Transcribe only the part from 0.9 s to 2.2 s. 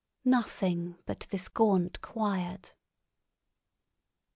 but this gaunt